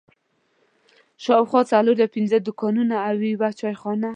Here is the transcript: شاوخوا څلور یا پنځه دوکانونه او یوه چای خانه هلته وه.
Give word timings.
شاوخوا 1.23 1.61
څلور 1.71 1.95
یا 2.03 2.07
پنځه 2.15 2.37
دوکانونه 2.41 2.95
او 3.07 3.15
یوه 3.33 3.49
چای 3.59 3.73
خانه 3.81 3.97
هلته 3.99 4.07
وه. 4.07 4.09